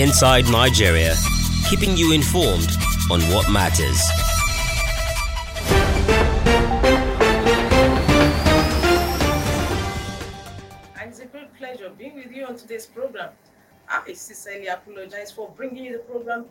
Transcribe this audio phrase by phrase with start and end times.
[0.00, 1.14] inside Nigeria,
[1.68, 2.70] keeping you informed
[3.10, 4.00] on what matters.
[10.98, 13.30] And it's a great pleasure being with you on today's program.
[13.90, 16.46] I sincerely apologize for bringing you the program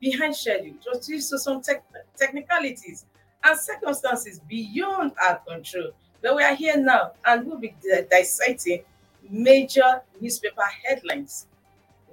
[0.00, 1.82] behind schedule, just due to some tech
[2.16, 3.06] technicalities
[3.42, 5.90] and circumstances beyond our control.
[6.22, 7.74] But we are here now and we'll be
[8.08, 8.84] dissecting
[9.28, 11.46] major newspaper headlines.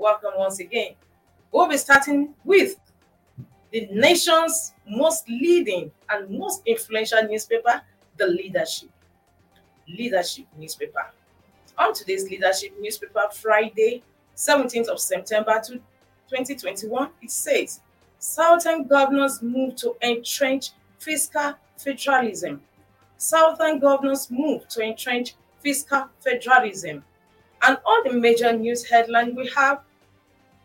[0.01, 0.95] Welcome once again.
[1.51, 2.75] We'll be starting with
[3.71, 7.83] the nation's most leading and most influential newspaper,
[8.17, 8.89] the Leadership.
[9.87, 11.05] Leadership newspaper.
[11.77, 14.01] On today's Leadership newspaper, Friday,
[14.35, 17.81] 17th of September 2021, it says
[18.17, 22.59] Southern governors move to entrench fiscal federalism.
[23.17, 27.03] Southern governors move to entrench fiscal federalism.
[27.61, 29.81] And all the major news headlines we have,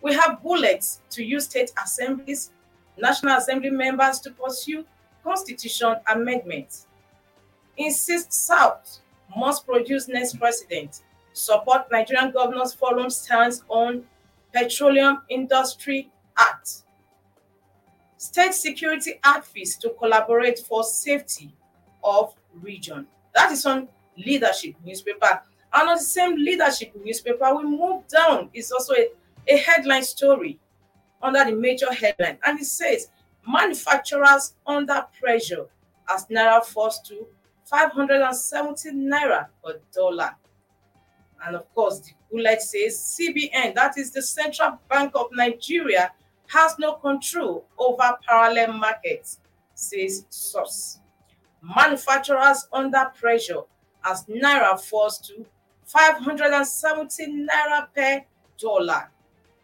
[0.06, 2.52] we have bullets to use state assemblies,
[2.97, 4.84] National Assembly members to pursue
[5.25, 6.86] constitution amendments.
[7.77, 9.00] Insist South
[9.36, 11.00] must produce next president.
[11.33, 14.05] Support Nigerian Governors Forum stance on
[14.55, 16.84] Petroleum Industry Act.
[18.16, 21.53] State security outfits to collaborate for safety
[22.05, 23.09] of region.
[23.34, 25.42] That is on leadership newspaper.
[25.75, 28.50] And on the same leadership newspaper, we move down.
[28.55, 29.09] It's also a,
[29.48, 30.58] a headline story
[31.22, 32.39] under the major headline.
[32.44, 33.11] And it says
[33.47, 35.66] manufacturers under pressure
[36.08, 37.27] as Naira falls to
[37.64, 40.36] 570 Naira per dollar.
[41.44, 46.12] And of course, the bullet says CBN, that is the Central Bank of Nigeria,
[46.48, 49.41] has no control over parallel markets,
[49.75, 51.00] says source.
[51.62, 53.62] Manufacturers under pressure
[54.05, 55.44] as Naira falls to
[55.84, 58.25] 570 Naira per
[58.58, 59.10] dollar.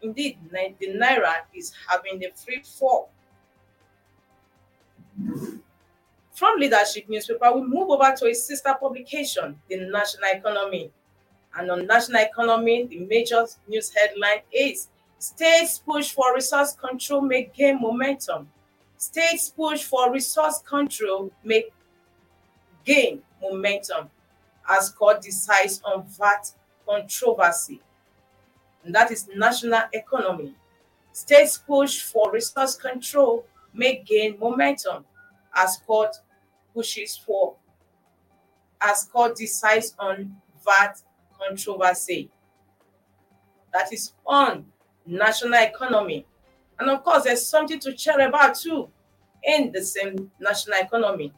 [0.02, 3.10] Indeed, the Naira is having a free fall.
[6.32, 10.90] From Leadership newspaper, we move over to a sister publication, the National Economy.
[11.54, 17.44] And on national economy, the major news headline is States push for resource control may
[17.54, 18.48] gain momentum.
[18.96, 21.66] States push for resource control may
[22.84, 24.10] gain momentum
[24.68, 26.52] as court decides on VAT
[26.84, 27.80] controversy.
[28.84, 30.54] And that is national economy.
[31.12, 35.04] States push for resource control may gain momentum
[35.54, 36.16] as court
[36.74, 37.54] pushes for
[38.80, 40.34] as court decides on
[40.64, 41.00] VAT
[41.38, 42.30] controversy.
[43.72, 44.66] That is on
[45.06, 46.26] national economy.
[46.78, 48.88] And of course, there's something to cheer about too
[49.44, 51.32] in the same national economy.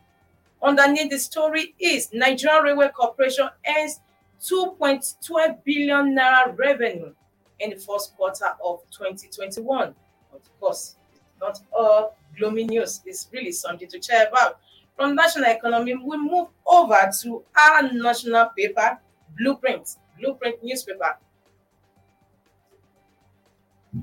[0.62, 4.00] Underneath the story is Nigerian Railway Corporation earns
[4.42, 7.12] 2.12 billion naira revenue
[7.60, 9.94] in the first quarter of 2021.
[10.32, 10.96] Of course,
[11.40, 13.02] not all gloomy news.
[13.06, 14.58] It's really something to cheer about.
[14.96, 18.98] From national economy, we move over to our national paper,
[19.36, 21.16] Blueprint, Blueprint newspaper.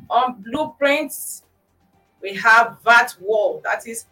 [0.09, 1.43] On Blueprints,
[2.21, 4.05] we have VAT wall, that is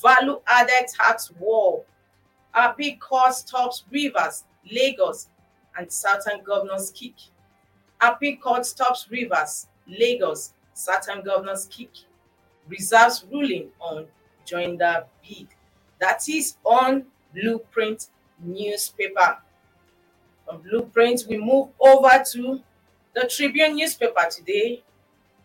[0.00, 1.84] value added tax wall.
[2.54, 5.28] Our big court stops Rivers, Lagos,
[5.78, 7.14] and Southern Governors Kick.
[8.20, 11.90] Big court stops Rivers, Lagos, Southern Governors Kick.
[12.68, 14.06] Reserves ruling on
[14.46, 15.48] joinder bid.
[16.00, 18.08] That is on Blueprint
[18.40, 19.38] newspaper.
[20.44, 22.60] From Blueprint, we move over to
[23.14, 24.82] the Tribune newspaper today.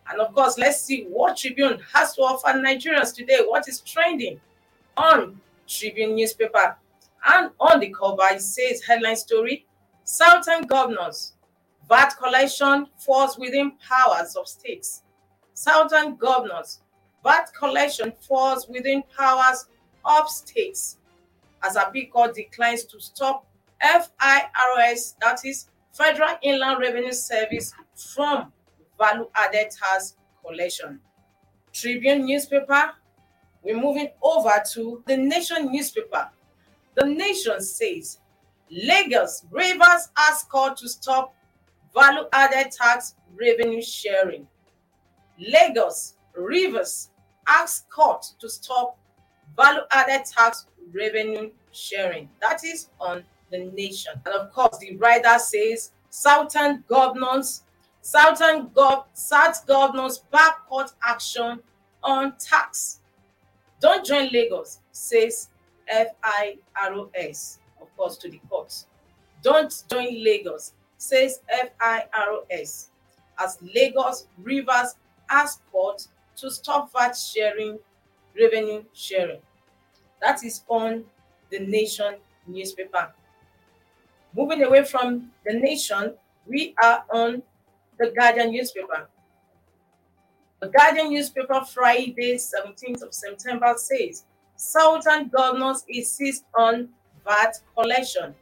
[0.10, 3.40] And of course, let's see what Tribune has to offer Nigerians today.
[3.46, 4.42] What is trending
[4.98, 6.76] on Tribune newspaper?
[7.26, 9.66] And on the cover, it says headline story
[10.04, 11.34] Southern governors,
[11.90, 15.04] VAT collection falls within powers of states.
[15.54, 16.82] Southern governors,
[17.24, 19.68] VAT collection falls within powers
[20.06, 20.98] of states
[21.64, 23.46] as a big court declines to stop
[23.82, 28.52] FIRS, that is Federal Inland Revenue Service, from
[28.98, 30.16] value added tax
[30.46, 31.00] collection.
[31.74, 32.92] Tribune newspaper,
[33.64, 36.30] we're moving over to the Nation newspaper.
[36.96, 38.20] The Nation says
[38.70, 41.34] Lagos Rivers ask court to stop
[41.94, 44.48] value added tax revenue sharing.
[45.40, 47.10] Lagos Rivers
[47.48, 48.98] asks court to stop
[49.58, 52.30] value added tax revenue sharing.
[52.42, 54.14] That is on the nation.
[54.26, 57.64] And of course, the writer says Southern governors,
[58.02, 61.60] Southern gov, South governors back court action
[62.04, 63.00] on tax.
[63.80, 65.50] Don't join Lagos, says
[65.88, 68.88] FIRS, of course, to the courts.
[69.42, 72.92] Don't join Lagos, says FIRS,
[73.40, 74.96] as Lagos Rivers
[75.30, 77.80] asked court to stop VAT sharing,
[78.40, 79.42] revenue sharing.
[80.22, 81.04] That is on
[81.50, 82.16] the Nation
[82.46, 83.12] newspaper.
[84.36, 86.14] Moving away from the Nation,
[86.46, 87.42] we are on
[87.98, 89.10] the Guardian newspaper.
[90.60, 94.26] The Guardian newspaper, Friday, 17th of September, says
[94.56, 96.90] Southern governors insist on
[97.26, 98.36] VAT collection.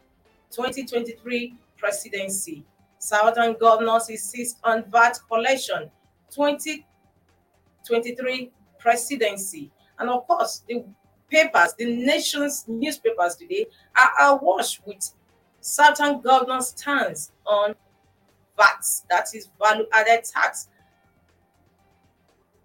[0.51, 2.63] 2023 presidency.
[2.99, 5.89] Southern governors insist on VAT collection.
[6.31, 9.71] 2023 presidency.
[9.97, 10.83] And of course, the
[11.29, 13.67] papers, the nation's newspapers today
[13.97, 15.13] are awash with
[15.61, 17.75] certain governors' stance on
[18.57, 20.67] VAT, that is value added tax.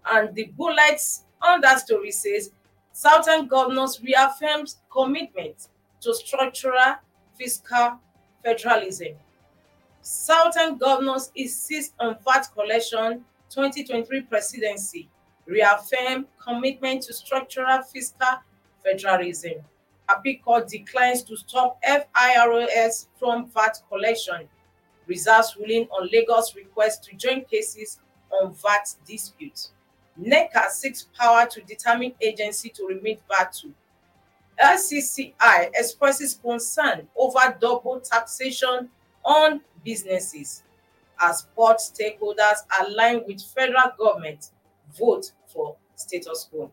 [0.05, 2.51] And the bullets on that story says
[2.91, 5.69] Southern governors reaffirms commitment
[6.01, 6.95] to structural
[7.37, 7.99] fiscal
[8.45, 9.15] federalism.
[10.01, 15.09] Southern governors insist on VAT collection 2023 presidency,
[15.47, 18.27] reaffirm commitment to structural fiscal
[18.83, 19.55] federalism.
[20.43, 24.47] Court declines to stop FIRS from VAT collection,
[25.07, 27.99] reserves ruling on Lagos request to join cases
[28.31, 29.71] on VAT disputes.
[30.21, 33.73] NECA seeks power to determine agency to remit VAT to.
[34.61, 38.89] LCCI expresses concern over double taxation
[39.23, 40.63] on businesses
[41.21, 44.49] as port stakeholders align with federal government
[44.97, 46.71] vote for status quo.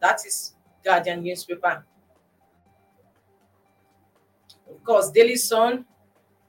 [0.00, 0.54] That is
[0.84, 1.84] Guardian newspaper.
[4.68, 5.84] Of course, Daily Sun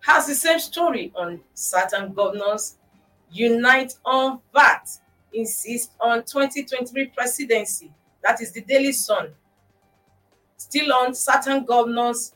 [0.01, 2.77] has the same story on certain governors
[3.31, 4.89] unite on VAT,
[5.33, 7.92] insist on 2023 presidency.
[8.24, 9.30] That is the Daily Sun.
[10.57, 12.33] Still on certain governors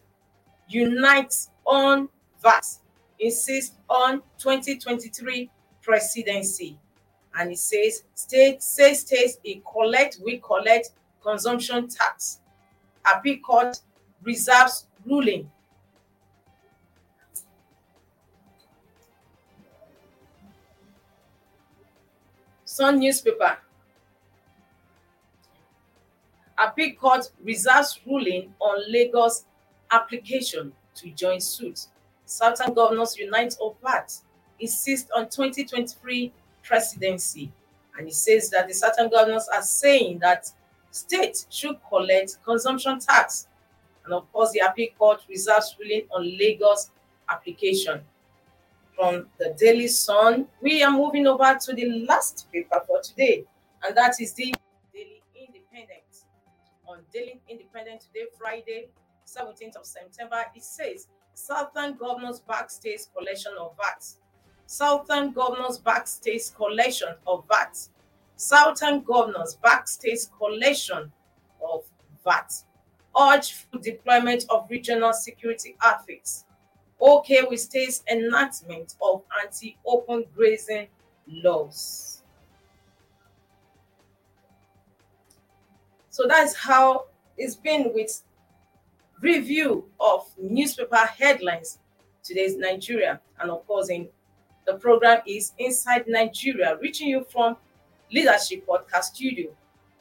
[0.69, 1.35] unite
[1.65, 2.07] on
[2.41, 2.65] VAT,
[3.19, 5.49] insist on 2023
[5.81, 6.77] presidency.
[7.35, 10.91] And it says, state say states it collect, we collect
[11.21, 12.39] consumption tax.
[13.05, 13.79] Appeal court
[14.23, 15.49] reserves ruling.
[22.65, 23.57] Sun newspaper.
[26.81, 29.45] Appeal court reserves ruling on Lagos
[29.91, 31.85] application to join suit.
[32.25, 34.11] Southern governors unite or VAT
[34.59, 36.33] insist on 2023
[36.63, 37.51] presidency.
[37.95, 40.51] And it says that the Southern governors are saying that
[40.89, 43.47] states should collect consumption tax.
[44.03, 46.89] And of course, the appeal court reserves ruling on Lagos
[47.29, 48.01] application.
[48.95, 53.45] From the Daily Sun, we are moving over to the last paper for today,
[53.83, 54.55] and that is the
[54.91, 56.01] Daily Independent.
[56.91, 58.89] On Daily Independent today, Friday,
[59.25, 64.05] 17th of September, it says Southern governors back states collection of VAT.
[64.65, 67.77] Southern governors back states collection of VAT.
[68.35, 71.09] Southern governors back states collection
[71.65, 71.85] of
[72.25, 72.51] VAT.
[73.17, 76.43] Urge full deployment of regional security outfits.
[77.01, 80.87] Okay with states enactment of anti-open grazing
[81.25, 82.20] laws.
[86.11, 87.05] So that's how
[87.37, 88.21] it's been with
[89.21, 91.79] review of newspaper headlines
[92.21, 93.21] today's Nigeria.
[93.39, 94.09] And of course, in
[94.67, 97.55] the program is Inside Nigeria, reaching you from
[98.11, 99.51] Leadership Podcast Studio.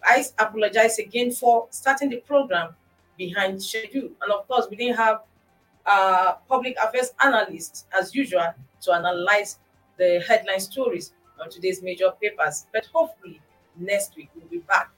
[0.02, 2.74] I apologize again for starting the program
[3.16, 4.10] behind schedule.
[4.20, 5.20] And of course, we didn't have
[5.86, 8.52] uh, public affairs analysts as usual
[8.82, 9.60] to analyze
[9.96, 12.66] the headline stories on today's major papers.
[12.72, 13.40] But hopefully,
[13.78, 14.90] next week we'll be back.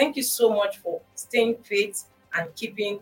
[0.00, 3.00] Thank you so much for staying faith and keeping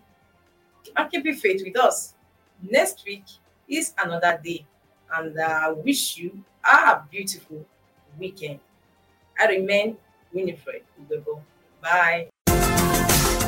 [0.96, 2.14] and keeping faith with us.
[2.60, 3.22] Next week
[3.68, 4.66] is another day,
[5.14, 7.64] and I wish you a beautiful
[8.18, 8.58] weekend.
[9.38, 9.96] I remain
[10.32, 11.40] Winifred Ugebo.
[11.80, 12.30] Bye.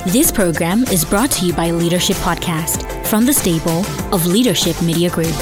[0.06, 5.10] This program is brought to you by Leadership Podcast from the stable of Leadership Media
[5.10, 5.34] Group.